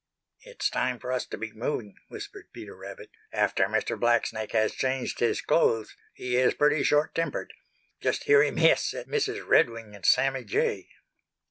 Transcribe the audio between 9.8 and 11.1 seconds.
and Sammy Jay!"